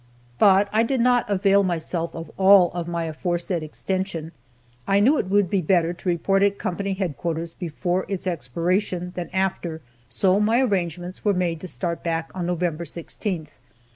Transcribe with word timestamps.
But 0.39 0.67
I 0.73 0.81
did 0.81 0.99
not 0.99 1.29
avail 1.29 1.61
myself 1.61 2.15
of 2.15 2.31
all 2.35 2.73
my 2.87 3.03
aforesaid 3.03 3.61
extension. 3.61 4.31
I 4.87 4.99
knew 4.99 5.19
it 5.19 5.29
would 5.29 5.47
be 5.47 5.61
better 5.61 5.93
to 5.93 6.09
report 6.09 6.41
at 6.41 6.57
company 6.57 6.93
headquarters 6.93 7.53
before 7.53 8.05
its 8.07 8.25
expiration 8.25 9.11
than 9.15 9.29
after, 9.31 9.79
so 10.07 10.39
my 10.39 10.59
arrangements 10.59 11.23
were 11.23 11.35
made 11.35 11.61
to 11.61 11.67
start 11.67 12.03
back 12.03 12.31
on 12.33 12.47
November 12.47 12.83
16th. 12.83 13.51